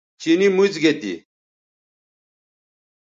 چینی 0.21 0.47
موڅ 0.55 0.73
گے 0.83 0.91
تھی 0.99 1.13